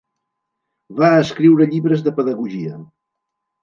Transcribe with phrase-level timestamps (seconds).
[1.03, 2.85] Va escriure llibres de pedagogia.